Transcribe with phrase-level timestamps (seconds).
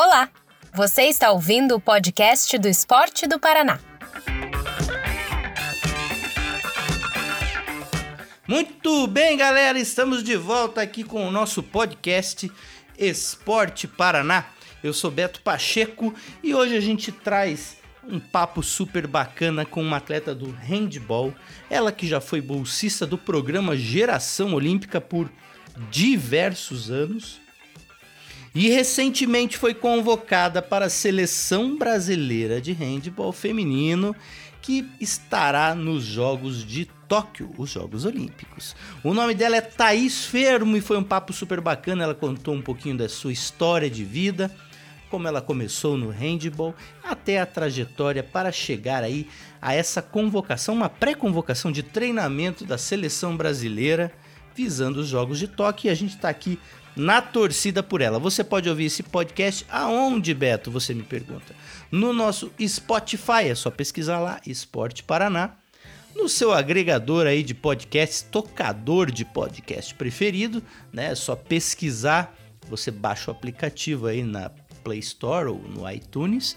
[0.00, 0.30] Olá!
[0.72, 3.80] Você está ouvindo o podcast do Esporte do Paraná.
[8.46, 12.48] Muito bem, galera, estamos de volta aqui com o nosso podcast
[12.96, 14.44] Esporte Paraná.
[14.84, 19.96] Eu sou Beto Pacheco e hoje a gente traz um papo super bacana com uma
[19.96, 21.34] atleta do handball,
[21.68, 25.28] ela que já foi bolsista do programa Geração Olímpica por
[25.90, 27.47] diversos anos
[28.54, 34.14] e recentemente foi convocada para a seleção brasileira de handball feminino
[34.60, 38.76] que estará nos Jogos de Tóquio, os Jogos Olímpicos.
[39.02, 42.04] O nome dela é Thaís Fermo e foi um papo super bacana.
[42.04, 44.54] Ela contou um pouquinho da sua história de vida,
[45.10, 49.26] como ela começou no handball, até a trajetória para chegar aí
[49.60, 54.12] a essa convocação, uma pré-convocação de treinamento da seleção brasileira
[54.54, 55.88] visando os Jogos de Tóquio.
[55.88, 56.58] E a gente está aqui
[56.98, 58.18] na torcida por ela.
[58.18, 60.70] Você pode ouvir esse podcast aonde, Beto?
[60.70, 61.54] Você me pergunta.
[61.90, 65.52] No nosso Spotify, é só pesquisar lá, Esporte Paraná.
[66.14, 70.60] No seu agregador aí de podcast, tocador de podcast preferido,
[70.92, 71.12] né?
[71.12, 72.36] É só pesquisar,
[72.68, 74.50] você baixa o aplicativo aí na
[74.82, 76.56] Play Store ou no iTunes.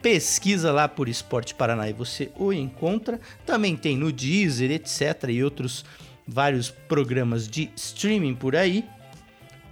[0.00, 3.20] Pesquisa lá por Esporte Paraná e você o encontra.
[3.44, 5.28] Também tem no Deezer, etc.
[5.28, 5.84] e outros
[6.26, 8.88] vários programas de streaming por aí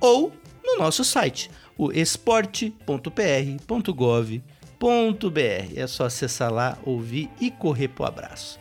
[0.01, 0.33] ou
[0.65, 4.41] no nosso site, o esporte.pr.gov.br.
[5.77, 8.59] É só acessar lá, ouvir e correr pro abraço.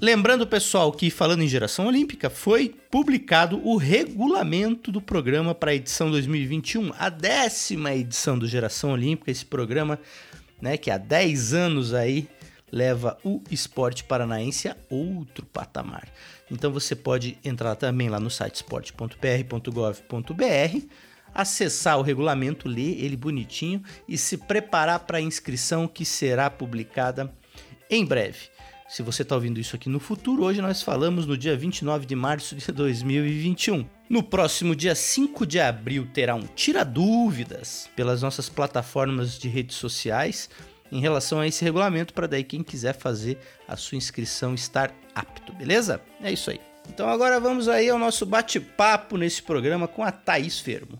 [0.00, 5.74] Lembrando, pessoal, que falando em geração olímpica, foi publicado o regulamento do programa para a
[5.74, 9.98] edição 2021, a décima edição do Geração Olímpica, esse programa,
[10.60, 12.28] né, que há 10 anos aí
[12.70, 16.06] leva o esporte paranaense a outro patamar.
[16.50, 20.86] Então você pode entrar também lá no site esporte.pr.gov.br,
[21.34, 27.34] acessar o regulamento, ler ele bonitinho e se preparar para a inscrição que será publicada
[27.90, 28.48] em breve.
[28.88, 32.14] Se você está ouvindo isso aqui no futuro, hoje nós falamos no dia 29 de
[32.14, 33.84] março de 2021.
[34.08, 39.76] No próximo dia 5 de abril terá um Tira Dúvidas pelas nossas plataformas de redes
[39.76, 40.48] sociais
[40.90, 45.52] em relação a esse regulamento, para daí quem quiser fazer a sua inscrição estar apto,
[45.52, 46.00] beleza?
[46.22, 46.60] É isso aí.
[46.88, 50.98] Então agora vamos aí ao nosso bate-papo nesse programa com a Thaís Fermo.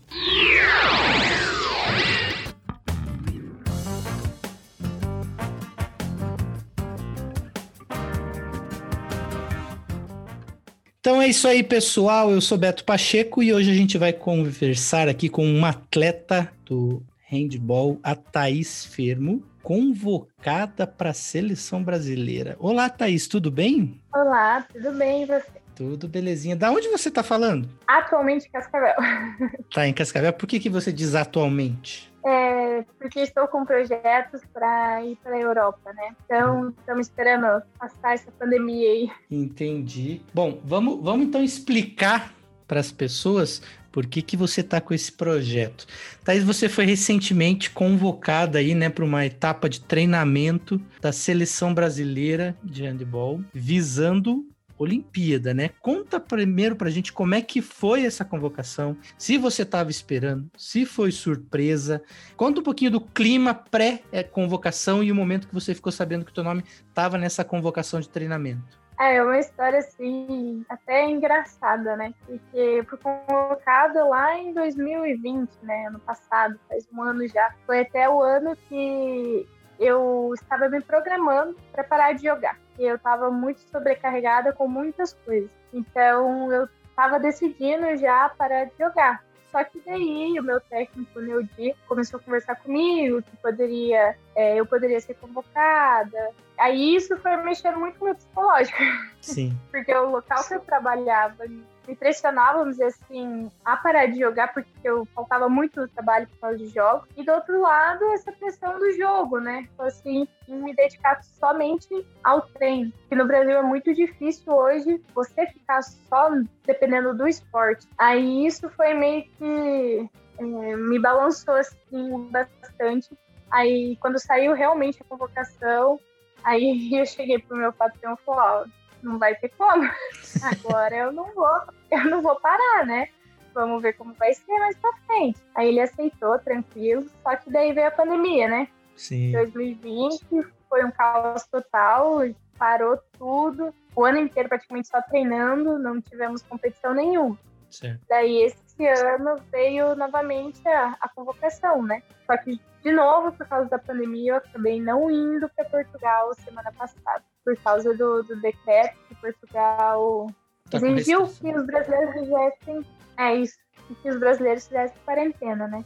[10.99, 12.31] Então é isso aí, pessoal.
[12.31, 17.01] Eu sou Beto Pacheco e hoje a gente vai conversar aqui com uma atleta do
[17.29, 22.55] handball, a Thaís Fermo convocada para a seleção brasileira.
[22.57, 23.99] Olá, Thaís, tudo bem?
[24.15, 25.51] Olá, tudo bem e você?
[25.75, 26.55] Tudo belezinha.
[26.55, 27.67] Da onde você está falando?
[27.85, 28.95] Atualmente em Cascavel.
[29.75, 30.31] Tá em Cascavel.
[30.31, 32.09] Por que, que você diz atualmente?
[32.25, 36.15] É, porque estou com projetos para ir para a Europa, né?
[36.23, 39.11] Então, estamos esperando passar essa pandemia aí.
[39.29, 40.21] Entendi.
[40.33, 42.33] Bom, vamos, vamos então explicar
[42.65, 43.61] para as pessoas
[43.97, 45.87] por que, que você está com esse projeto.
[46.23, 52.55] Thaís, você foi recentemente convocada aí, né, para uma etapa de treinamento da seleção brasileira
[52.63, 54.45] de handball, visando
[54.77, 55.71] Olimpíada, né?
[55.81, 60.85] Conta primeiro pra gente como é que foi essa convocação, se você estava esperando, se
[60.85, 61.99] foi surpresa.
[62.35, 66.35] Conta um pouquinho do clima pré-convocação e o momento que você ficou sabendo que o
[66.35, 68.77] teu nome estava nessa convocação de treinamento.
[68.99, 72.13] É, uma história assim, até engraçada, né?
[72.25, 75.85] Porque fui convocada lá em 2020, né?
[75.87, 77.53] Ano passado, faz um ano já.
[77.65, 79.47] Foi até o ano que
[79.79, 82.57] eu estava me programando para parar de jogar.
[82.79, 85.51] E eu estava muito sobrecarregada com muitas coisas.
[85.71, 89.23] Então eu estava decidindo já parar de jogar.
[89.51, 94.59] Só que daí o meu técnico, o Neudi, começou a conversar comigo que poderia, é,
[94.59, 96.29] eu poderia ser convocada.
[96.57, 98.77] Aí isso foi mexendo muito com o meu psicológico.
[99.21, 99.57] Sim.
[99.71, 101.45] Porque o local que eu trabalhava
[101.87, 106.39] me pressionava, vamos dizer assim, a parar de jogar porque eu faltava muito trabalho por
[106.39, 107.07] causa de jogos.
[107.15, 109.63] E do outro lado, essa pressão do jogo, né?
[109.63, 112.91] Tipo assim, me dedicar somente ao treino.
[113.07, 116.29] Que no Brasil é muito difícil hoje você ficar só
[116.65, 117.87] dependendo do esporte.
[117.97, 120.09] Aí isso foi meio que
[120.39, 120.43] é,
[120.75, 123.17] me balançou assim bastante.
[123.49, 125.99] Aí quando saiu realmente a convocação,
[126.43, 129.83] aí eu cheguei pro meu patrão e falei, não vai ter como.
[130.43, 131.61] Agora eu não vou,
[131.91, 133.09] eu não vou parar, né?
[133.53, 135.39] Vamos ver como vai ser mais pra frente.
[135.55, 138.67] Aí ele aceitou, tranquilo, só que daí veio a pandemia, né?
[138.95, 139.31] Sim.
[139.31, 140.25] 2020
[140.69, 142.19] foi um caos total,
[142.57, 143.73] parou tudo.
[143.95, 147.37] O ano inteiro praticamente só treinando, não tivemos competição nenhuma.
[147.69, 148.01] Certo.
[148.07, 152.01] Daí esse ano veio novamente a, a convocação, né?
[152.25, 156.71] Só que, de novo, por causa da pandemia, eu acabei não indo para Portugal semana
[156.71, 160.27] passada, por causa do, do decreto que Portugal
[160.69, 162.85] tá exigiu que os brasileiros fizessem.
[163.17, 163.57] É isso,
[164.01, 165.83] que os brasileiros fizessem quarentena, né?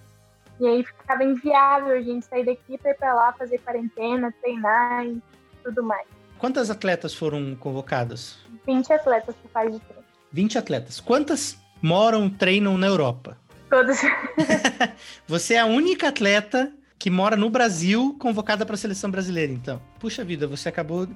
[0.59, 5.05] E aí ficava inviável a gente sair daqui para ir para lá fazer quarentena, treinar
[5.05, 5.21] e
[5.63, 6.07] tudo mais.
[6.37, 8.37] Quantas atletas foram convocadas?
[8.65, 10.03] 20 atletas que faz de treino.
[10.31, 10.99] 20 atletas.
[10.99, 13.37] Quantas moram, treinam na Europa?
[13.69, 14.01] Todas.
[15.27, 19.81] Você é a única atleta que mora no Brasil, convocada para a seleção brasileira, então.
[19.99, 21.07] Puxa vida, você acabou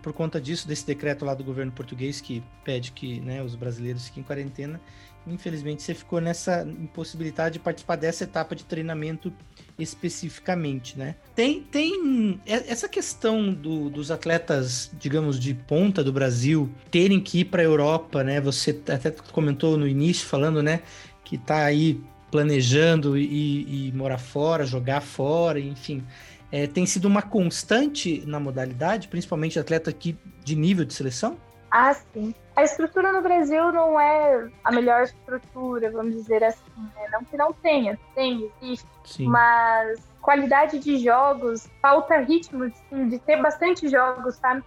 [0.00, 4.06] por conta disso, desse decreto lá do governo português que pede que né, os brasileiros
[4.06, 4.80] fiquem em quarentena.
[5.26, 9.30] Infelizmente, você ficou nessa impossibilidade de participar dessa etapa de treinamento
[9.78, 11.16] especificamente, né?
[11.34, 17.44] Tem, tem essa questão do, dos atletas, digamos, de ponta do Brasil terem que ir
[17.44, 18.40] para a Europa, né?
[18.40, 20.80] Você até comentou no início falando, né,
[21.22, 22.00] que tá aí
[22.36, 26.06] planejando e, e morar fora, jogar fora, enfim.
[26.52, 31.38] É, tem sido uma constante na modalidade, principalmente atleta aqui de nível de seleção?
[31.70, 32.34] Ah, sim.
[32.54, 36.60] A estrutura no Brasil não é a melhor estrutura, vamos dizer assim.
[36.76, 37.08] Né?
[37.10, 38.86] Não que não tenha, tem, existe.
[39.04, 39.28] Sim.
[39.28, 44.62] Mas qualidade de jogos, falta ritmo de ter bastante jogos, sabe?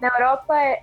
[0.00, 0.82] Na Europa, é,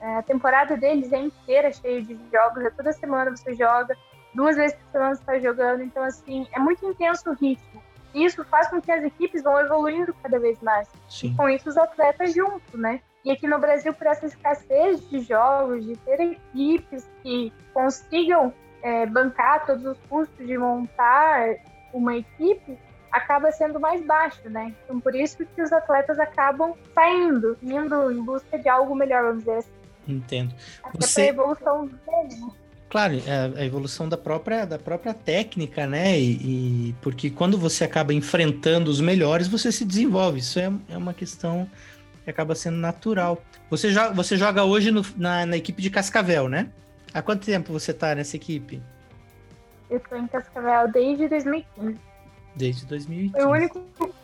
[0.00, 3.96] é, a temporada deles é inteira cheia de jogos, é toda semana você joga,
[4.38, 7.82] duas vezes por semana você está jogando, então, assim, é muito intenso o ritmo.
[8.14, 10.88] E isso faz com que as equipes vão evoluindo cada vez mais.
[11.08, 11.32] Sim.
[11.32, 13.00] E com isso, os atletas juntos, né?
[13.24, 19.06] E aqui no Brasil, por essa escassez de jogos, de ter equipes que consigam é,
[19.06, 21.56] bancar todos os custos de montar
[21.92, 22.78] uma equipe,
[23.10, 24.72] acaba sendo mais baixo, né?
[24.84, 29.40] Então, por isso que os atletas acabam saindo, indo em busca de algo melhor, vamos
[29.40, 29.78] dizer assim.
[30.06, 30.54] Entendo.
[30.84, 31.28] Até Você...
[31.28, 32.50] evolução né?
[32.88, 36.18] Claro, é a evolução da própria, da própria técnica, né?
[36.18, 40.38] E, e, porque quando você acaba enfrentando os melhores, você se desenvolve.
[40.38, 41.68] Isso é, é uma questão
[42.24, 43.42] que acaba sendo natural.
[43.68, 46.70] Você, joga, você joga hoje no, na, na, equipe de Cascavel, né?
[47.12, 48.82] Há quanto tempo você tá nessa equipe?
[49.90, 51.98] Eu tô em Cascavel desde 2015.
[52.56, 53.32] Desde 2015.
[53.32, 54.14] Foi o único,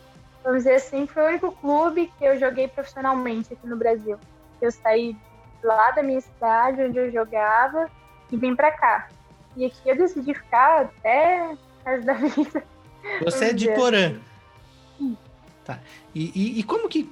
[0.43, 4.19] vamos dizer assim, foi o único clube que eu joguei profissionalmente aqui no Brasil.
[4.61, 5.15] Eu saí
[5.63, 7.91] lá da minha cidade, onde eu jogava,
[8.35, 9.09] e vim pra cá.
[9.57, 12.65] E aqui eu decidi ficar até resto da vida.
[13.23, 14.17] Você é de Porã.
[14.97, 15.17] Assim.
[15.65, 15.79] Tá.
[16.15, 17.11] E, e, e, como que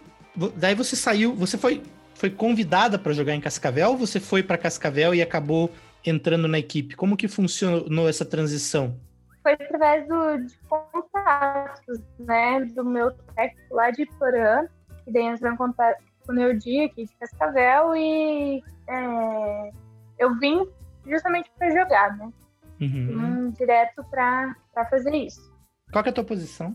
[0.57, 1.83] Daí você saiu, você foi,
[2.15, 5.71] foi convidada para jogar em Cascavel ou você foi para Cascavel e acabou
[6.05, 6.97] entrando na equipe?
[6.97, 8.97] Como que funcionou essa transição?
[9.43, 14.67] Foi através do, de contatos, né, do meu técnico lá de Porã,
[15.05, 19.71] que daí entrou em contato com o meu dia aqui de Cascavel e é,
[20.19, 20.67] eu vim
[21.07, 22.33] justamente para jogar, né?
[22.81, 23.49] Uhum.
[23.49, 24.55] Vim direto para
[24.91, 25.53] fazer isso.
[25.93, 26.75] Qual é a tua posição?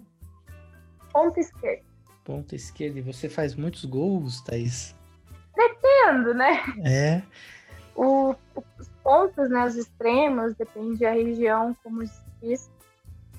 [1.12, 1.88] Ponta esquerda
[2.28, 3.00] ponta esquerda.
[3.00, 4.94] E você faz muitos gols, Thaís?
[5.56, 6.62] Pretendo, né?
[6.86, 7.22] É.
[7.96, 8.36] O,
[8.78, 12.04] os pontos, né, os extremos, depende da região, como
[12.42, 12.70] diz,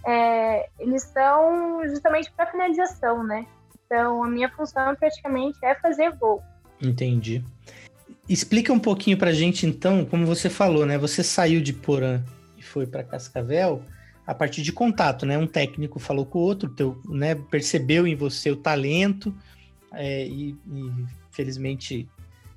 [0.05, 3.47] é, eles são justamente para finalização, né?
[3.85, 6.43] Então, a minha função praticamente é fazer gol.
[6.83, 7.45] Entendi.
[8.29, 10.99] Explica um pouquinho pra gente, então, como você falou, né?
[10.99, 12.23] Você saiu de Porã
[12.59, 13.83] e foi para Cascavel
[14.27, 15.39] a partir de contato, né?
[15.39, 17.35] Um técnico falou com o outro, teu, né?
[17.35, 19.35] Percebeu em você o talento
[19.95, 20.93] é, e, e,
[21.31, 22.07] felizmente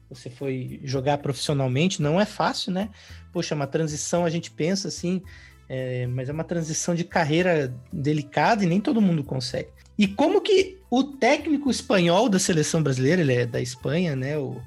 [0.10, 2.02] você foi jogar profissionalmente.
[2.02, 2.90] Não é fácil, né?
[3.32, 5.22] Poxa, uma transição a gente pensa assim,
[5.70, 9.70] é, mas é uma transição de carreira delicada e nem todo mundo consegue.
[9.98, 14.38] E como que o técnico espanhol da seleção brasileira, ele é da Espanha, né?
[14.38, 14.62] O,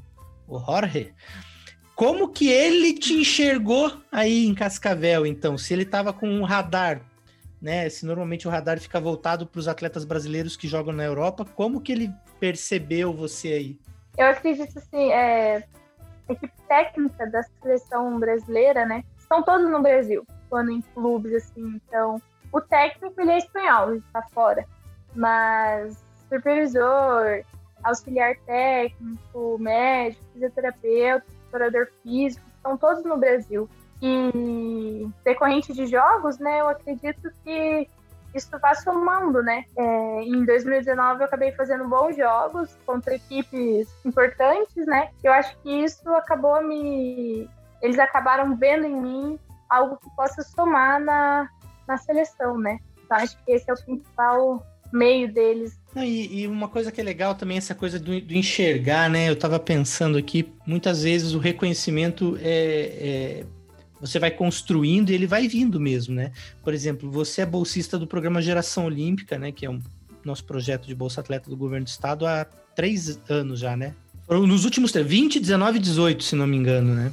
[0.56, 1.14] o Jorge,
[1.94, 5.56] como que ele te enxergou aí em Cascavel, então?
[5.56, 7.00] Se ele estava com um radar,
[7.60, 7.88] né?
[7.88, 11.80] Se normalmente o radar fica voltado para os atletas brasileiros que jogam na Europa, como
[11.80, 13.80] que ele percebeu você aí?
[14.18, 15.64] Eu acredito assim, é,
[16.28, 19.04] a equipe técnica da seleção brasileira, né?
[19.18, 21.80] Estão todos no Brasil, quando em clubes assim.
[21.86, 22.20] Então,
[22.52, 24.66] o técnico ele é espanhol, ele está fora,
[25.14, 27.44] mas supervisor,
[27.84, 33.68] auxiliar técnico, médico, fisioterapeuta preparador físico, estão todos no Brasil.
[34.02, 37.88] E decorrente de jogos, né, eu acredito que
[38.34, 39.64] isso vai somando, né?
[39.76, 45.10] É, em 2019 eu acabei fazendo bons jogos contra equipes importantes, né?
[45.22, 47.48] Eu acho que isso acabou me.
[47.80, 51.48] Eles acabaram vendo em mim algo que possa somar na,
[51.86, 52.80] na seleção, né?
[53.04, 55.76] Então acho que esse é o principal meio deles.
[55.96, 59.28] E, e, uma coisa que é legal também, essa coisa do, do, enxergar, né?
[59.28, 63.46] Eu tava pensando aqui, muitas vezes o reconhecimento é, é
[64.00, 66.30] você vai construindo e ele vai vindo mesmo, né?
[66.62, 69.50] Por exemplo, você é bolsista do programa Geração Olímpica, né?
[69.50, 69.80] Que é um
[70.24, 73.94] nosso projeto de Bolsa Atleta do Governo do Estado há três anos já, né?
[74.28, 77.12] Nos últimos 20, 19 e 18, se não me engano, né?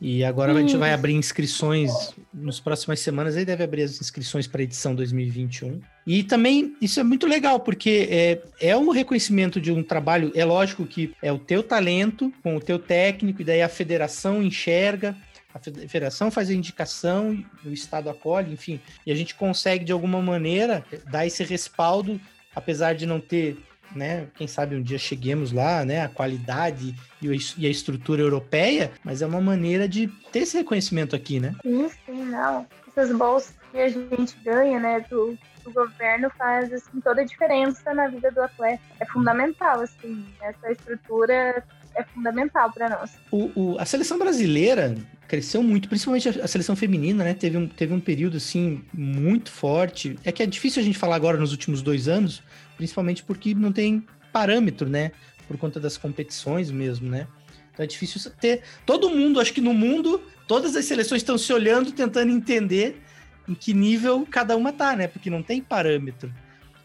[0.00, 1.90] E agora a gente vai abrir inscrições
[2.32, 5.80] nas próximas semanas, aí deve abrir as inscrições para a edição 2021.
[6.06, 10.44] E também isso é muito legal, porque é, é um reconhecimento de um trabalho, é
[10.44, 15.16] lógico que é o teu talento com o teu técnico, e daí a federação enxerga,
[15.52, 20.22] a federação faz a indicação, o Estado acolhe, enfim, e a gente consegue de alguma
[20.22, 22.20] maneira dar esse respaldo,
[22.54, 23.58] apesar de não ter
[23.94, 24.26] né?
[24.36, 26.02] Quem sabe um dia cheguemos lá, né?
[26.02, 31.40] A qualidade e a estrutura europeia, mas é uma maneira de ter esse reconhecimento aqui,
[31.40, 31.54] né?
[31.62, 32.66] Sim, sim, não.
[32.88, 37.92] Essas bolsas que a gente ganha, né, do, do governo faz assim, toda a diferença
[37.94, 38.82] na vida do atleta.
[38.98, 41.64] É fundamental, assim, essa estrutura
[41.94, 43.10] é fundamental para nós.
[43.30, 44.94] O, o, a seleção brasileira
[45.26, 47.34] cresceu muito, principalmente a, a, seleção feminina, né?
[47.34, 50.18] Teve um, teve um período assim muito forte.
[50.24, 52.42] É que é difícil a gente falar agora nos últimos dois anos,
[52.78, 55.12] principalmente porque não tem parâmetro, né?
[55.46, 57.26] Por conta das competições mesmo, né?
[57.72, 58.62] Então é difícil ter.
[58.86, 63.02] Todo mundo, acho que no mundo, todas as seleções estão se olhando, tentando entender
[63.46, 65.06] em que nível cada uma tá, né?
[65.06, 66.32] Porque não tem parâmetro.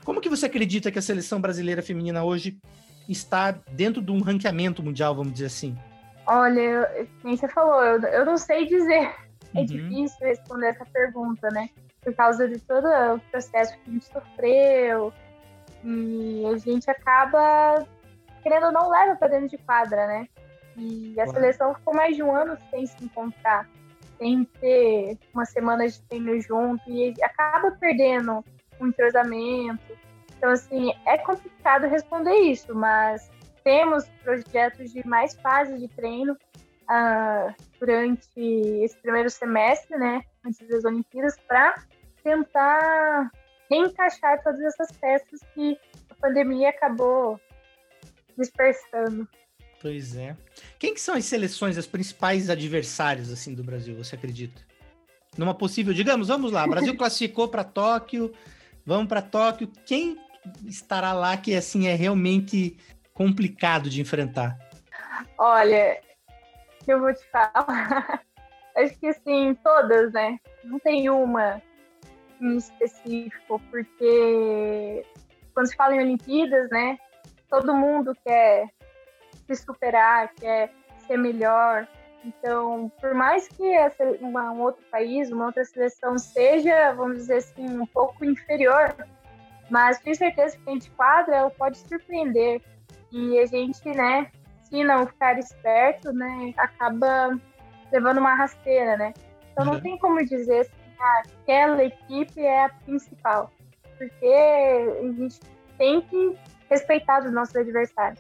[0.04, 2.58] Como que você acredita que a seleção brasileira feminina hoje
[3.08, 5.78] está dentro de um ranqueamento mundial, vamos dizer assim?
[6.26, 9.14] Olha, como você falou, eu, eu não sei dizer.
[9.56, 9.66] É uhum.
[9.66, 11.70] difícil responder essa pergunta, né?
[12.02, 15.14] Por causa de todo o processo que a gente sofreu,
[15.84, 17.86] e a gente acaba,
[18.42, 20.28] querendo ou não, leva para dentro de quadra, né?
[20.78, 23.70] E a seleção ficou mais de um ano sem se encontrar,
[24.18, 28.44] sem ter uma semana de treino junto, e acaba perdendo
[28.80, 29.98] um entrosamento.
[30.38, 33.30] Então, assim, é complicado responder isso, mas
[33.64, 38.40] temos projetos de mais fases de treino uh, durante
[38.84, 41.76] esse primeiro semestre, né, antes das Olimpíadas, para
[42.24, 43.32] tentar
[43.70, 45.78] reencaixar todas essas peças que
[46.10, 47.40] a pandemia acabou
[48.38, 49.28] dispersando.
[49.82, 50.36] Pois é.
[50.80, 54.62] Quem que são as seleções, as principais adversários assim do Brasil, você acredita?
[55.38, 58.34] Numa possível, digamos, vamos lá, Brasil classificou para Tóquio,
[58.86, 59.70] vamos para Tóquio.
[59.86, 60.18] Quem
[60.66, 62.78] estará lá que assim é realmente
[63.14, 64.58] complicado de enfrentar?
[65.38, 66.00] Olha,
[66.88, 68.24] eu vou te falar.
[68.76, 70.40] Acho que assim, todas, né?
[70.64, 71.62] Não tem uma
[72.42, 75.06] em específico, porque
[75.54, 76.98] quando se fala em Olimpíadas, né,
[77.50, 78.68] todo mundo quer
[79.48, 80.72] se superar, quer
[81.08, 81.88] ser melhor.
[82.26, 83.64] Então, por mais que
[84.22, 88.96] uma, um outro país, uma outra seleção seja, vamos dizer assim, um pouco inferior,
[89.70, 92.62] mas tenho certeza que a gente quadra, ela pode surpreender.
[93.12, 94.32] E a gente, né,
[94.64, 97.38] se não ficar esperto, né, acaba
[97.92, 99.14] levando uma rasteira, né?
[99.52, 99.82] Então não uhum.
[99.82, 100.70] tem como dizer
[101.20, 103.52] aquela equipe é a principal.
[103.98, 105.40] Porque a gente
[105.78, 106.36] tem que
[106.70, 108.20] respeitar os nossos adversários.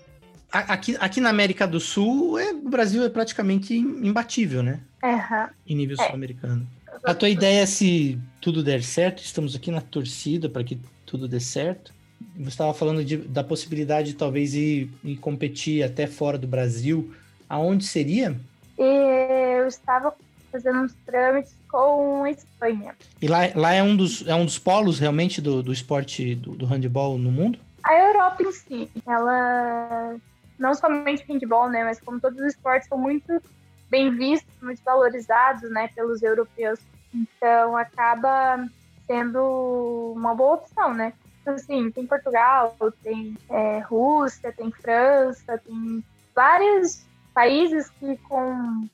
[0.52, 4.82] Aqui, aqui na América do Sul, é, o Brasil é praticamente imbatível, né?
[5.04, 5.48] Uhum.
[5.66, 6.06] Em nível é.
[6.06, 6.68] sul-americano.
[7.04, 11.28] A tua ideia é se tudo der certo, estamos aqui na torcida para que tudo
[11.28, 11.92] dê certo.
[12.38, 17.14] Você estava falando de, da possibilidade de talvez ir, ir competir até fora do Brasil.
[17.50, 18.40] Aonde seria?
[18.78, 20.16] Eu estava
[20.54, 22.96] fazendo uns trâmites com a Espanha.
[23.20, 26.52] E lá, lá é, um dos, é um dos polos realmente do, do esporte do,
[26.52, 27.60] do handball no mundo?
[27.84, 30.16] A Europa em si, ela
[30.60, 33.42] não somente handball, né, mas como todos os esportes são muito
[33.90, 36.80] bem vistos, muito valorizados, né, pelos europeus.
[37.14, 38.64] Então acaba
[39.08, 41.14] sendo uma boa opção, né?
[41.42, 48.88] Então, assim, tem Portugal, tem é, Rússia, tem França, tem vários países que com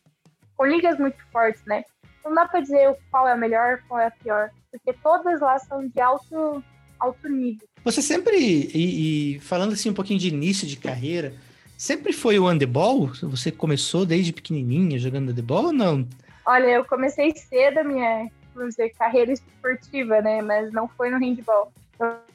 [0.60, 1.86] com ligas muito fortes, né?
[2.22, 5.58] Não dá para dizer qual é a melhor, qual é a pior, porque todas lá
[5.58, 6.62] são de alto,
[7.00, 7.66] alto nível.
[7.86, 11.34] Você sempre, e, e falando assim um pouquinho de início de carreira,
[11.78, 13.10] sempre foi o handebol?
[13.24, 16.06] Você começou desde pequenininha jogando handebol ou não?
[16.46, 20.42] Olha, eu comecei cedo a minha, vamos dizer, carreira esportiva, né?
[20.42, 21.72] Mas não foi no handball.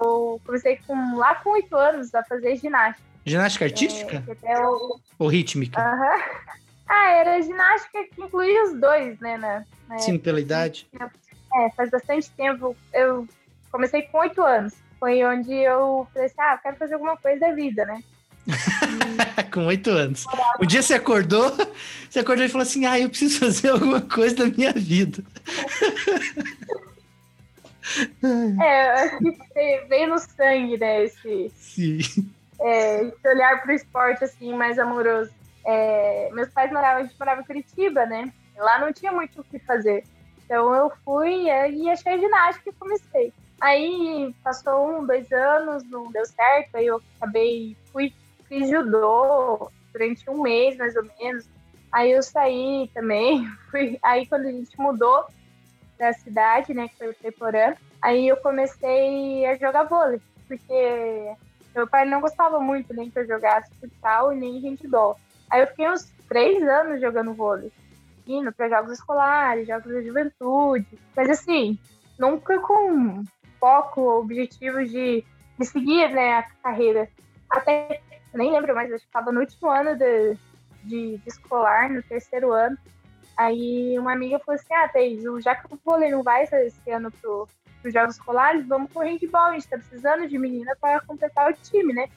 [0.01, 3.07] Eu comecei com, lá com oito anos a fazer ginástica.
[3.27, 4.25] Ginástica artística?
[4.43, 4.99] É, o...
[5.19, 5.79] Ou rítmica?
[5.79, 6.23] Aham.
[6.89, 9.37] Ah, era ginástica que incluía os dois, né?
[9.37, 10.87] Na, na Sim, pela idade.
[11.55, 12.77] É, faz bastante tempo.
[12.93, 13.27] Eu
[13.71, 14.75] comecei com oito anos.
[14.99, 18.03] Foi onde eu falei assim, ah, quero fazer alguma coisa da vida, né?
[19.53, 20.25] com oito anos.
[20.61, 21.51] Um dia você acordou,
[22.09, 25.23] você acordou e falou assim, ah, eu preciso fazer alguma coisa da minha vida.
[28.63, 31.05] é, acho que veio no sangue, né?
[31.05, 31.99] Esse, Sim.
[32.61, 35.31] É, esse olhar pro esporte, assim, mais amoroso.
[35.65, 38.33] É, meus pais moravam, a gente morava em Curitiba, né?
[38.57, 40.05] Lá não tinha muito o que fazer.
[40.45, 43.33] Então eu fui e achei ginástica e comecei.
[43.61, 48.13] Aí passou um, dois anos, não deu certo, aí eu acabei, fui,
[48.47, 51.49] fiz judô durante um mês mais ou menos.
[51.91, 55.27] Aí eu saí também, fui, aí quando a gente mudou
[55.99, 61.35] da cidade, né, que foi o Teporã, aí eu comecei a jogar vôlei, porque
[61.75, 65.19] meu pai não gostava muito nem que eu jogasse futsal e nem handball.
[65.55, 67.71] Aí eu fiquei uns três anos jogando vôlei,
[68.27, 71.79] indo para jogos escolares, jogos da juventude, mas assim,
[72.19, 73.23] nunca com
[73.61, 75.25] foco, objetivo de,
[75.57, 77.09] de seguir né, a carreira.
[77.49, 78.01] Até,
[78.35, 80.37] nem lembro mais, eu estava no último ano de,
[80.83, 82.77] de, de, escolar, no terceiro ano.
[83.37, 87.13] Aí uma amiga falou assim, ah, Thaís, já que o vôlei não vai esse ano
[87.13, 87.49] pro,
[87.85, 91.55] os jogos escolares, vamos com handball, a gente tá precisando de menina para completar o
[91.55, 92.09] time, né?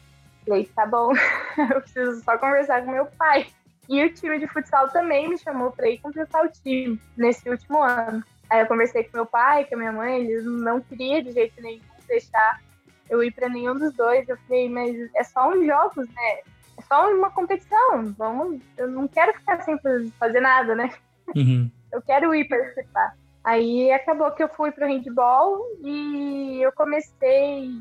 [0.47, 1.11] Falei, tá bom,
[1.73, 3.47] eu preciso só conversar com meu pai.
[3.89, 7.81] E o time de futsal também me chamou para ir completar o time nesse último
[7.81, 8.23] ano.
[8.49, 11.61] Aí eu conversei com meu pai, com a minha mãe, eles não queriam de jeito
[11.61, 12.61] nenhum deixar
[13.09, 14.27] eu ir para nenhum dos dois.
[14.27, 16.39] Eu falei, mas é só uns jogos, né?
[16.77, 18.13] É só uma competição.
[18.17, 19.77] Vamos, eu não quero ficar sem
[20.17, 20.91] fazer nada, né?
[21.35, 21.69] Uhum.
[21.91, 23.15] Eu quero ir participar.
[23.43, 27.71] Aí acabou que eu fui pro handball e eu comecei,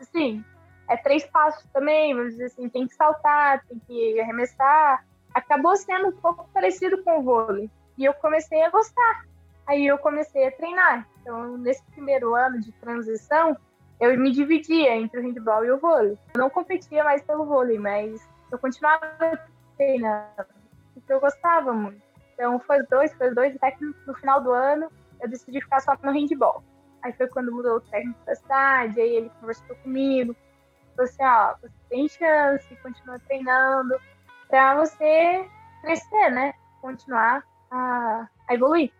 [0.00, 0.42] assim,
[0.88, 5.04] é três passos também, vamos dizer assim, tem que saltar, tem que arremessar.
[5.34, 7.70] Acabou sendo um pouco parecido com o vôlei.
[7.98, 9.26] E eu comecei a gostar.
[9.66, 11.08] Aí eu comecei a treinar.
[11.20, 13.56] Então, nesse primeiro ano de transição,
[13.98, 16.18] eu me dividia entre o handball e o vôlei.
[16.34, 19.40] Eu não competia mais pelo vôlei, mas eu continuava
[19.76, 20.46] treinando,
[20.94, 22.00] porque eu gostava muito.
[22.34, 24.90] Então foi dois, foi dois, até que no final do ano
[25.20, 26.62] eu decidi ficar só no handball.
[27.02, 30.36] Aí foi quando mudou o técnico da cidade, aí ele conversou comigo,
[30.96, 33.94] falou assim, ó, você tem chance, continua treinando,
[34.48, 35.46] pra você
[35.82, 36.54] crescer, né?
[36.80, 38.90] Continuar a, a evoluir.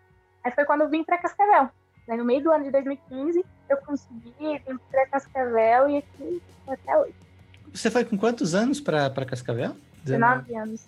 [0.44, 1.70] Aí foi quando eu vim pra Cascavel.
[2.06, 2.16] Né?
[2.16, 7.14] No meio do ano de 2015, eu consegui vir pra Cascavel e aqui até hoje.
[7.72, 9.76] Você foi com quantos anos pra, pra Cascavel?
[10.04, 10.86] 19 anos.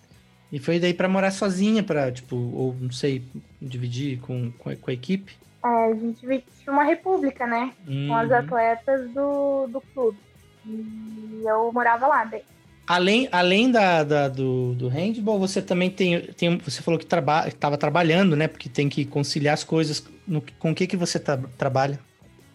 [0.51, 3.23] E foi daí para morar sozinha, para tipo, ou não sei,
[3.61, 5.37] dividir com, com, a, com a equipe?
[5.63, 7.73] É, a gente tinha uma república, né?
[7.87, 8.07] Uhum.
[8.07, 8.35] Com as uhum.
[8.35, 10.17] atletas do, do clube.
[10.65, 12.43] E eu morava lá daí.
[12.87, 17.51] Além, além da, da, do, do handball, você também tem, tem você falou que estava
[17.51, 18.47] traba, trabalhando, né?
[18.47, 20.03] Porque tem que conciliar as coisas.
[20.27, 21.99] No, com o que, que você tra, trabalha?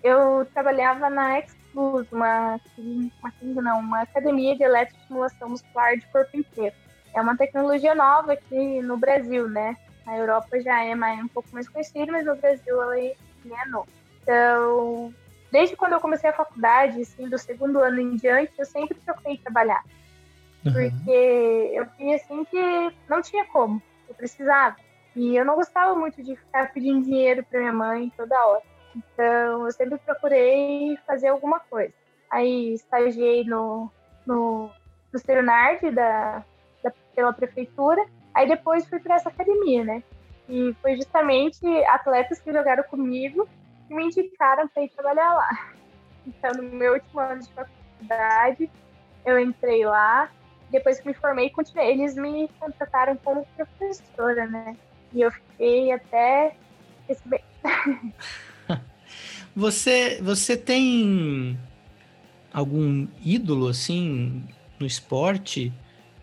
[0.03, 6.75] Eu trabalhava na Explus, uma, uma, não, uma academia de eletroestimulação muscular de corpo inteiro.
[7.15, 9.77] É uma tecnologia nova aqui no Brasil, né?
[10.05, 13.15] Na Europa já é mais, um pouco mais conhecida, mas no Brasil ela é,
[13.47, 13.87] é novo.
[14.21, 15.15] Então,
[15.55, 19.39] desde quando eu comecei a faculdade, assim, do segundo ano em diante, eu sempre procurei
[19.39, 19.85] trabalhar.
[20.67, 20.73] Uhum.
[20.73, 23.81] Porque eu vi, assim, que não tinha como.
[24.09, 24.75] Eu precisava.
[25.15, 28.63] E eu não gostava muito de ficar pedindo dinheiro para minha mãe toda hora.
[28.97, 31.95] Então, eu sempre procurei fazer alguma coisa.
[32.29, 33.89] Aí, estagiei no,
[34.27, 34.69] no,
[35.13, 36.45] no Serenard da,
[37.15, 38.05] pela prefeitura.
[38.35, 40.03] Aí depois fui para essa academia, né?
[40.49, 43.49] E foi justamente atletas que jogaram comigo
[43.89, 45.75] me indicaram para ir trabalhar lá.
[46.27, 48.71] Então, no meu último ano de faculdade,
[49.25, 50.31] eu entrei lá.
[50.71, 51.93] Depois que me formei, continuei.
[51.93, 54.77] Eles me contrataram como professora, né?
[55.13, 56.57] E eu fiquei até
[57.09, 57.43] receber.
[59.55, 61.59] você, você tem
[62.53, 64.45] algum ídolo, assim,
[64.79, 65.73] no esporte?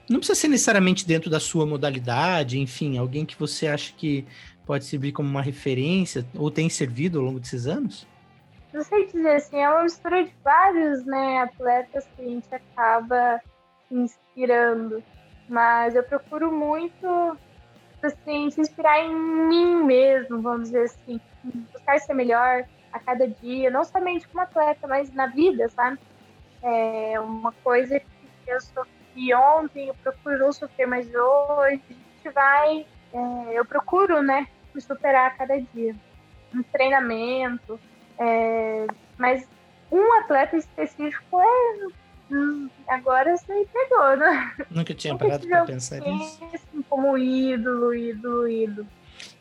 [0.10, 4.26] Não precisa ser necessariamente dentro da sua modalidade, enfim, alguém que você acha que
[4.72, 8.08] pode servir como uma referência ou tem servido ao longo desses anos?
[8.72, 13.42] Não sei dizer assim, é uma mistura de vários né, atletas que a gente acaba
[13.92, 15.04] inspirando,
[15.50, 17.38] mas eu procuro muito
[18.02, 23.70] assim, se inspirar em mim mesmo, vamos dizer assim, buscar ser melhor a cada dia,
[23.70, 26.00] não somente como atleta, mas na vida, sabe?
[26.64, 28.06] É uma coisa que
[28.48, 28.58] eu
[29.18, 32.86] e ontem eu procuro sofrer, mas hoje a gente vai.
[33.14, 34.48] É, eu procuro, né,
[34.80, 35.96] superar a cada dia.
[36.54, 37.80] Um treinamento.
[38.20, 38.86] É,
[39.18, 39.48] mas
[39.92, 41.88] um atleta específico é.
[42.34, 44.54] Hum, agora você pegou, né?
[44.70, 46.40] Nunca tinha parado para pensar nisso.
[46.54, 48.88] Assim, como ídolo, ídolo, ídolo.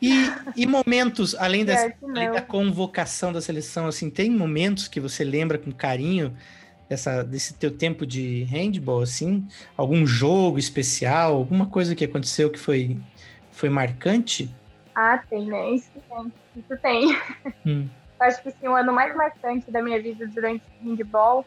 [0.01, 0.11] E,
[0.57, 5.57] e momentos, além, dessa, além da convocação da seleção, assim, tem momentos que você lembra
[5.57, 6.35] com carinho
[6.89, 9.47] dessa, desse teu tempo de handball, assim?
[9.77, 12.97] Algum jogo especial, alguma coisa que aconteceu que foi,
[13.51, 14.53] foi marcante?
[14.95, 15.71] Ah, tem, né?
[15.71, 16.33] Isso tem.
[16.55, 17.17] Isso tem.
[17.65, 17.89] Hum.
[18.19, 21.45] Acho que assim, o ano mais marcante da minha vida durante o handball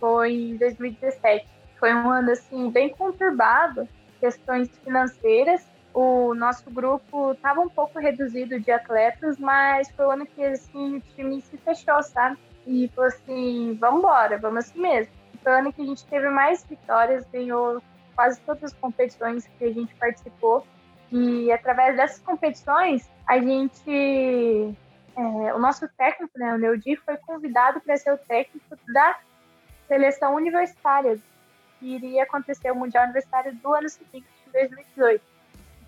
[0.00, 1.46] foi em 2017.
[1.78, 3.88] Foi um ano assim bem conturbado,
[4.20, 5.64] questões financeiras.
[5.94, 10.96] o nosso grupo estava um pouco reduzido de atletas, mas foi o ano que assim,
[10.96, 12.36] o time se fechou, sabe?
[12.66, 15.12] E falou assim, vamos embora, vamos assim mesmo.
[15.42, 17.80] Foi o ano que a gente teve mais vitórias, ganhou
[18.14, 20.66] quase todas as competições que a gente participou.
[21.10, 24.76] E através dessas competições, a gente.
[25.16, 29.18] É, o nosso técnico, né, o Neudi, foi convidado para ser o técnico da
[29.88, 31.18] seleção universitária,
[31.78, 35.24] que iria acontecer o Mundial Universitário do ano seguinte, em 2018.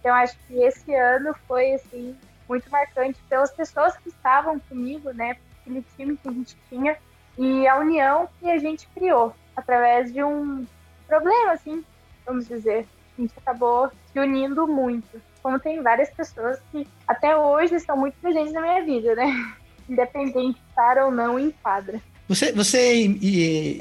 [0.01, 2.17] Então, acho que esse ano foi, assim,
[2.49, 6.97] muito marcante pelas pessoas que estavam comigo, né, aquele time que a gente tinha,
[7.39, 10.67] e a união que a gente criou através de um
[11.07, 11.85] problema, assim,
[12.27, 12.87] vamos dizer.
[13.21, 15.21] Gente acabou se unindo muito.
[15.43, 19.55] Como tem várias pessoas que até hoje estão muito presentes na minha vida, né?
[19.89, 22.01] Independente de estar ou não em quadra.
[22.27, 23.03] Você, você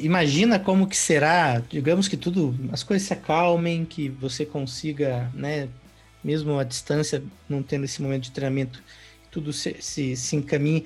[0.01, 5.69] imagina como que será, digamos que tudo, as coisas se acalmem, que você consiga, né,
[6.23, 8.81] mesmo à distância, não tendo esse momento de treinamento,
[9.29, 10.83] tudo se, se, se encaminhe.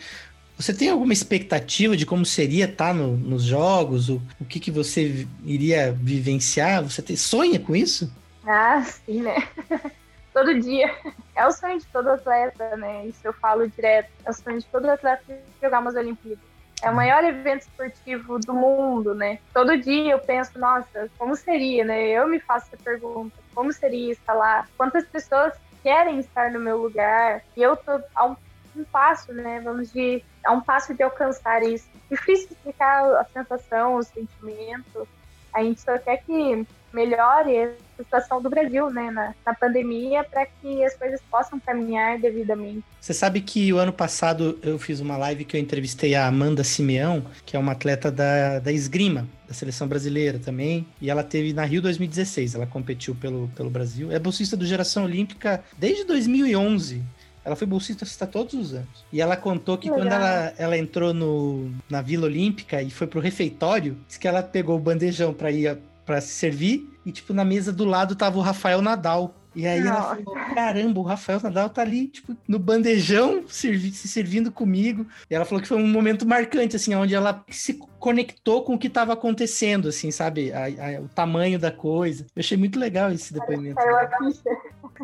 [0.58, 4.10] Você tem alguma expectativa de como seria estar no, nos jogos?
[4.10, 6.84] O, o que, que você iria vivenciar?
[6.84, 8.12] Você sonha com isso?
[8.46, 9.36] Ah, sim, né?
[10.34, 10.94] todo dia.
[11.36, 13.06] É o sonho de todo atleta, né?
[13.06, 14.10] Isso eu falo direto.
[14.26, 15.24] É o sonho de todo atleta
[15.62, 16.44] jogar umas Olimpíadas.
[16.82, 19.40] É o maior evento esportivo do mundo, né?
[19.54, 22.10] Todo dia eu penso, nossa, como seria, né?
[22.10, 24.68] Eu me faço essa pergunta, como seria estar lá?
[24.76, 27.42] Quantas pessoas querem estar no meu lugar?
[27.56, 28.36] E eu tô a um,
[28.76, 29.62] um passo, né?
[29.62, 31.88] Vamos de a um passo de alcançar isso.
[32.12, 35.08] Difícil explicar a sensação, o sentimento.
[35.54, 40.84] A gente só quer que melhore situação do Brasil, né, na, na pandemia, para que
[40.84, 42.84] as coisas possam caminhar devidamente.
[43.00, 46.64] Você sabe que o ano passado eu fiz uma live que eu entrevistei a Amanda
[46.64, 51.54] Simeão, que é uma atleta da, da esgrima, da seleção brasileira também, e ela teve
[51.54, 54.12] na Rio 2016, ela competiu pelo, pelo Brasil.
[54.12, 57.02] É bolsista do Geração Olímpica desde 2011.
[57.46, 59.04] Ela foi bolsista todos os anos.
[59.12, 63.20] E ela contou que quando ela, ela entrou no, na Vila Olímpica e foi pro
[63.20, 67.46] refeitório, disse que ela pegou o bandejão para ir para se servir e, tipo, na
[67.46, 69.36] mesa do lado tava o Rafael Nadal.
[69.56, 74.08] E aí ela falou: caramba, o Rafael Nadal tá ali, tipo, no bandejão, servi se
[74.08, 75.06] servindo comigo.
[75.30, 78.80] E ela falou que foi um momento marcante, assim, onde ela se conectou com o
[78.80, 80.52] que estava acontecendo, assim, sabe?
[80.52, 82.26] A, a, o tamanho da coisa.
[82.36, 83.76] Eu achei muito legal esse depoimento.
[83.76, 84.50] Caiu a ficha.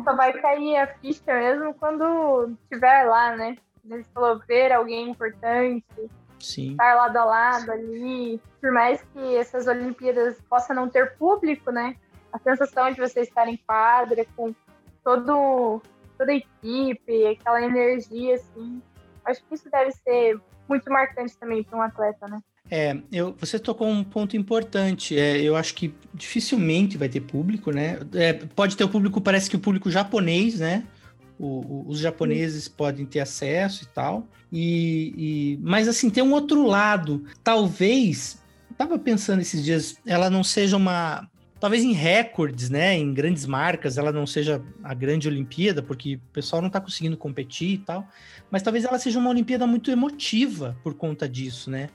[0.02, 3.56] Só vai cair a ficha mesmo quando estiver lá, né?
[3.88, 5.84] Ele falou ver alguém importante,
[6.40, 6.72] Sim.
[6.72, 8.40] estar lado a lado ali.
[8.60, 11.96] Por mais que essas Olimpíadas possam não ter público, né?
[12.32, 14.54] A sensação de você estar em quadra com
[15.04, 15.82] todo,
[16.16, 18.82] toda a equipe, aquela energia, assim.
[19.24, 22.40] Acho que isso deve ser muito marcante também para um atleta, né?
[22.70, 25.18] É, eu, você tocou um ponto importante.
[25.18, 27.98] É, eu acho que dificilmente vai ter público, né?
[28.14, 30.84] É, pode ter o público, parece que o público japonês, né?
[31.42, 32.72] O, os japoneses Sim.
[32.76, 34.28] podem ter acesso e tal.
[34.52, 37.24] E, e, mas assim, tem um outro lado.
[37.42, 41.26] Talvez, estava pensando esses dias, ela não seja uma.
[41.58, 42.96] Talvez em recordes, né?
[42.96, 47.16] Em grandes marcas, ela não seja a grande Olimpíada, porque o pessoal não está conseguindo
[47.16, 48.06] competir e tal.
[48.50, 51.88] Mas talvez ela seja uma Olimpíada muito emotiva por conta disso, né?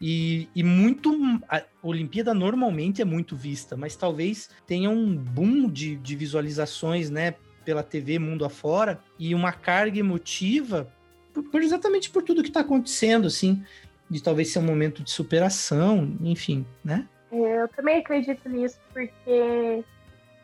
[0.00, 1.16] E, e, muito.
[1.48, 7.34] A Olimpíada normalmente é muito vista, mas talvez tenha um boom de, de visualizações, né?
[7.64, 10.92] Pela TV mundo afora e uma carga emotiva
[11.32, 13.64] por, por exatamente por tudo que está acontecendo, assim,
[14.08, 17.08] de talvez ser um momento de superação, enfim, né?
[17.32, 19.84] É, eu também acredito nisso, porque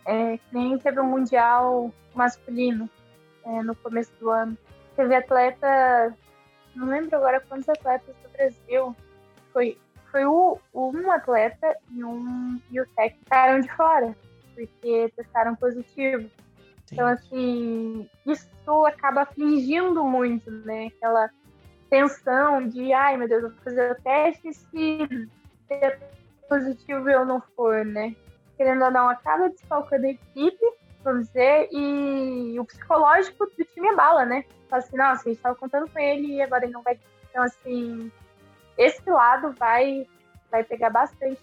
[0.06, 2.90] é, nem teve um mundial masculino
[3.44, 4.58] é, no começo do ano.
[4.96, 6.14] Teve atleta,
[6.74, 8.96] não lembro agora quantos atletas do Brasil,
[9.52, 9.78] foi,
[10.10, 14.16] foi o, um atleta e, um, e o técnico ficaram de fora,
[14.54, 16.28] porque testaram positivo.
[16.92, 20.88] Então, assim, isso acaba afligindo muito, né?
[20.88, 21.30] Aquela
[21.88, 25.30] tensão de, ai meu Deus, vou fazer o teste se
[25.68, 25.98] der
[26.48, 28.14] positivo eu não for, né?
[28.56, 30.64] Querendo ou não, acaba desfalcando a equipe,
[31.02, 34.44] vamos dizer, e o psicológico do time abala, né?
[34.68, 36.98] Fala assim, nossa, a gente estava contando com ele e agora ele não vai.
[37.30, 38.10] Então, assim,
[38.76, 40.06] esse lado vai,
[40.50, 41.40] vai pegar bastante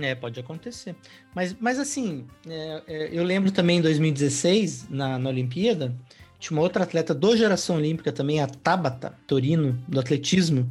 [0.00, 0.94] é, pode acontecer.
[1.34, 5.94] Mas, mas assim, é, é, eu lembro também em 2016, na, na Olimpíada,
[6.38, 10.70] tinha uma outra atleta do Geração Olímpica também, a Tabata Torino, do atletismo.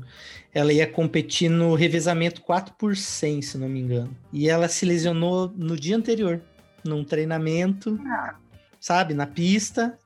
[0.54, 4.16] Ela ia competir no revezamento 4 por 100, se não me engano.
[4.32, 6.42] E ela se lesionou no dia anterior,
[6.84, 8.36] num treinamento, ah.
[8.80, 9.98] sabe, na pista.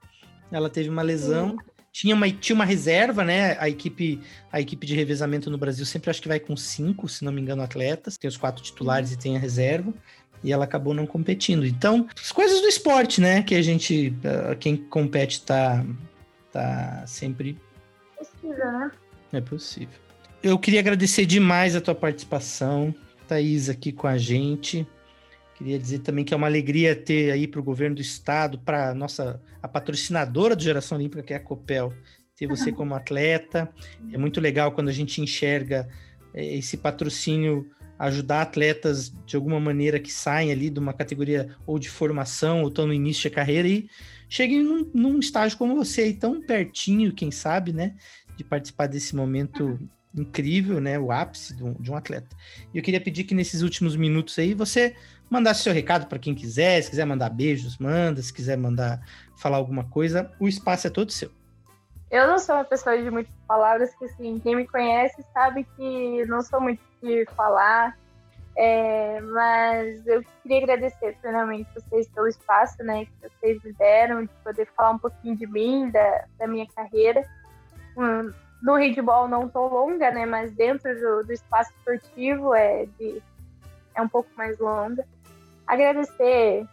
[0.52, 1.52] Ela teve uma lesão.
[1.52, 1.69] Sim
[2.00, 3.58] tinha uma, tinha uma reserva, né?
[3.60, 7.26] A equipe, a equipe de revezamento no Brasil sempre acho que vai com cinco, se
[7.26, 8.18] não me engano, atletas.
[8.18, 9.16] Tem os quatro titulares uhum.
[9.16, 9.94] e tem a reserva.
[10.42, 11.66] e ela acabou não competindo.
[11.66, 13.44] Então, as coisas do esporte, né?
[13.44, 15.86] Que a gente, uh, quem compete tá,
[16.54, 17.60] tá sempre.
[18.16, 18.92] Precisa, né?
[19.34, 20.00] É possível.
[20.42, 22.96] Eu queria agradecer demais a tua participação,
[23.28, 24.88] Thaís, aqui com a gente.
[25.60, 28.94] Queria dizer também que é uma alegria ter aí para o governo do estado, para
[28.96, 31.94] nossa a patrocinadora do Geração Olímpica, que é a Copel,
[32.34, 33.70] ter você como atleta.
[34.14, 35.90] É muito legal quando a gente enxerga
[36.34, 37.70] eh, esse patrocínio
[38.00, 42.70] ajudar atletas de alguma maneira que saem ali de uma categoria ou de formação ou
[42.70, 43.90] estão no início de carreira e
[44.30, 47.96] cheguem num, num estágio como você aí, tão pertinho, quem sabe, né?
[48.38, 49.78] De participar desse momento
[50.16, 50.98] incrível, né?
[50.98, 52.34] O ápice de um, de um atleta.
[52.74, 54.96] E eu queria pedir que nesses últimos minutos aí você
[55.30, 59.02] mandasse seu recado para quem quiser, se quiser mandar beijos, manda, se quiser mandar
[59.38, 61.32] falar alguma coisa, o espaço é todo seu.
[62.12, 66.26] Eu não sou uma pessoa de muitas palavras, que assim, quem me conhece sabe que
[66.26, 67.96] não sou muito de falar,
[68.58, 74.30] é, mas eu queria agradecer plenamente vocês pelo espaço, né, que vocês me deram, de
[74.44, 77.24] poder falar um pouquinho de mim, da, da minha carreira.
[77.96, 83.22] Hum, no handball não tão longa, né, mas dentro do, do espaço esportivo é, de,
[83.96, 85.06] é um pouco mais longa.
[85.70, 86.68] Agradecer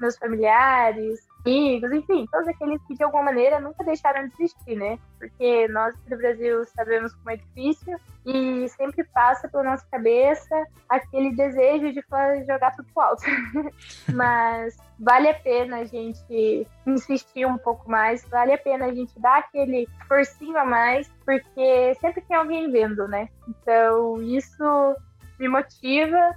[0.00, 4.98] meus familiares, amigos, enfim, todos aqueles que de alguma maneira nunca deixaram de existir, né?
[5.18, 11.34] Porque nós do Brasil sabemos como é difícil e sempre passa pela nossa cabeça aquele
[11.36, 12.02] desejo de
[12.46, 13.22] jogar tudo pro alto.
[14.12, 19.18] Mas vale a pena a gente insistir um pouco mais, vale a pena a gente
[19.20, 23.28] dar aquele forcinho a mais, porque sempre tem alguém vendo, né?
[23.48, 24.96] Então isso
[25.38, 26.36] me motiva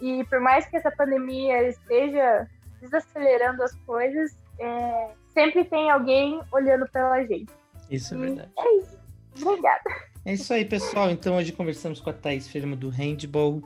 [0.00, 2.46] e por mais que essa pandemia esteja
[2.80, 7.52] desacelerando as coisas, é, sempre tem alguém olhando pela gente.
[7.90, 8.50] Isso é verdade.
[8.58, 8.98] É isso.
[9.40, 9.82] Obrigada.
[10.24, 11.10] É isso aí, pessoal.
[11.10, 13.62] Então hoje conversamos com a Thaís Fermo do Handball,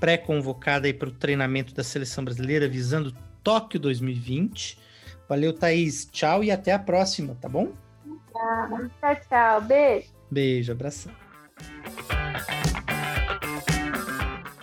[0.00, 4.78] pré-convocada para o treinamento da seleção brasileira visando Tóquio 2020.
[5.28, 6.06] Valeu, Thaís.
[6.06, 7.72] Tchau e até a próxima, tá bom?
[8.32, 9.60] Tchau, tchau.
[9.62, 10.08] Beijo.
[10.30, 11.12] Beijo, abração.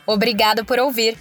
[0.06, 1.18] Obrigado por ouvir.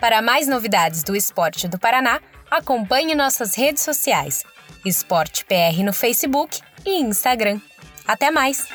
[0.00, 2.20] Para mais novidades do esporte do Paraná,
[2.50, 4.44] acompanhe nossas redes sociais:
[4.84, 7.60] Esporte PR no Facebook e Instagram.
[8.06, 8.66] Até mais!